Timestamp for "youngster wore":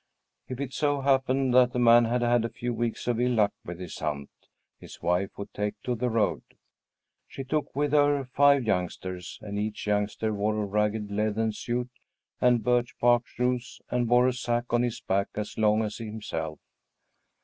9.85-10.59